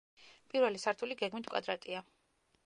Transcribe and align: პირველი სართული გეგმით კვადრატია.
პირველი 0.53 0.81
სართული 0.83 1.17
გეგმით 1.19 1.51
კვადრატია. 1.53 2.03